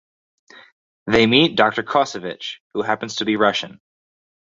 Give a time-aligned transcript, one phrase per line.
[1.05, 3.79] They meet Doctor Kosevich who happens to be Russian.